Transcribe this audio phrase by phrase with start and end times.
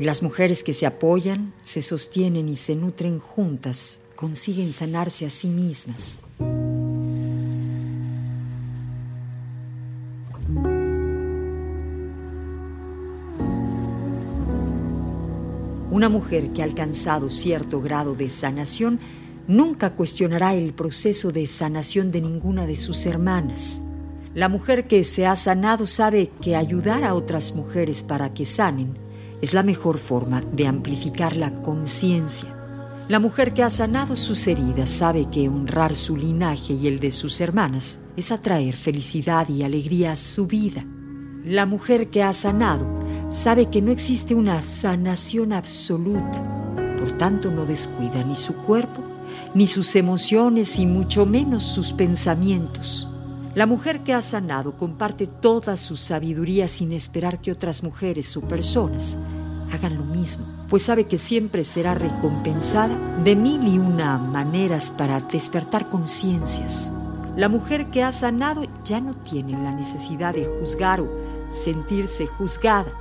[0.00, 5.46] Las mujeres que se apoyan, se sostienen y se nutren juntas consiguen sanarse a sí
[5.46, 6.18] mismas.
[15.92, 18.98] Una mujer que ha alcanzado cierto grado de sanación
[19.46, 23.80] nunca cuestionará el proceso de sanación de ninguna de sus hermanas.
[24.34, 29.03] La mujer que se ha sanado sabe que ayudar a otras mujeres para que sanen
[29.44, 32.56] es la mejor forma de amplificar la conciencia.
[33.08, 37.10] La mujer que ha sanado sus heridas sabe que honrar su linaje y el de
[37.10, 40.86] sus hermanas es atraer felicidad y alegría a su vida.
[41.44, 42.86] La mujer que ha sanado
[43.28, 49.02] sabe que no existe una sanación absoluta, por tanto no descuida ni su cuerpo,
[49.52, 53.14] ni sus emociones y mucho menos sus pensamientos.
[53.54, 58.40] La mujer que ha sanado comparte toda su sabiduría sin esperar que otras mujeres o
[58.40, 59.18] personas
[59.72, 65.20] hagan lo mismo, pues sabe que siempre será recompensada de mil y una maneras para
[65.20, 66.92] despertar conciencias.
[67.36, 71.08] La mujer que ha sanado ya no tiene la necesidad de juzgar o
[71.50, 72.92] sentirse juzgada.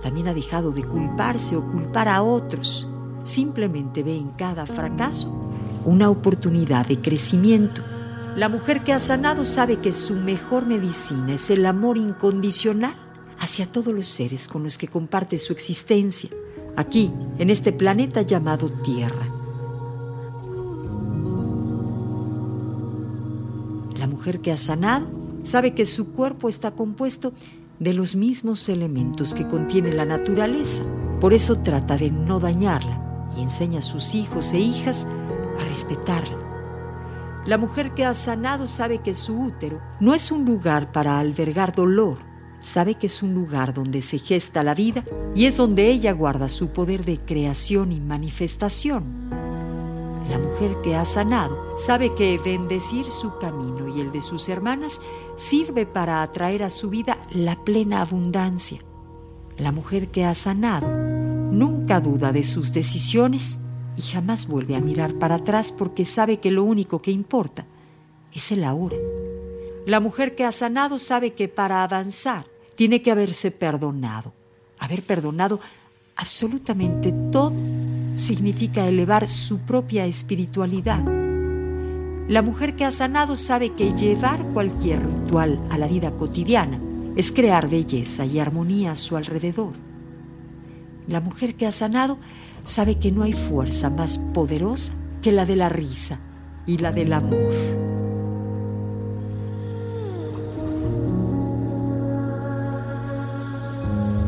[0.00, 2.88] También ha dejado de culparse o culpar a otros.
[3.22, 5.52] Simplemente ve en cada fracaso
[5.84, 7.82] una oportunidad de crecimiento.
[8.34, 12.94] La mujer que ha sanado sabe que su mejor medicina es el amor incondicional
[13.46, 16.30] hacia todos los seres con los que comparte su existencia,
[16.74, 19.24] aquí, en este planeta llamado Tierra.
[23.98, 25.06] La mujer que ha sanado
[25.44, 27.32] sabe que su cuerpo está compuesto
[27.78, 30.82] de los mismos elementos que contiene la naturaleza,
[31.20, 35.06] por eso trata de no dañarla y enseña a sus hijos e hijas
[35.60, 36.36] a respetarla.
[37.46, 41.72] La mujer que ha sanado sabe que su útero no es un lugar para albergar
[41.72, 42.18] dolor,
[42.66, 45.04] sabe que es un lugar donde se gesta la vida
[45.34, 49.30] y es donde ella guarda su poder de creación y manifestación.
[50.28, 55.00] La mujer que ha sanado sabe que bendecir su camino y el de sus hermanas
[55.36, 58.80] sirve para atraer a su vida la plena abundancia.
[59.56, 63.60] La mujer que ha sanado nunca duda de sus decisiones
[63.96, 67.64] y jamás vuelve a mirar para atrás porque sabe que lo único que importa
[68.32, 68.96] es el ahora.
[69.86, 74.32] La mujer que ha sanado sabe que para avanzar tiene que haberse perdonado.
[74.78, 75.60] Haber perdonado
[76.14, 77.52] absolutamente todo
[78.14, 81.04] significa elevar su propia espiritualidad.
[82.28, 86.80] La mujer que ha sanado sabe que llevar cualquier ritual a la vida cotidiana
[87.14, 89.74] es crear belleza y armonía a su alrededor.
[91.06, 92.18] La mujer que ha sanado
[92.64, 96.18] sabe que no hay fuerza más poderosa que la de la risa
[96.66, 97.85] y la del amor.